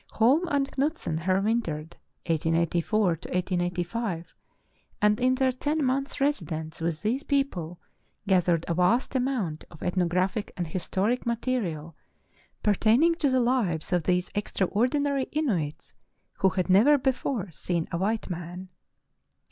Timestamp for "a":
8.67-8.73, 17.91-17.99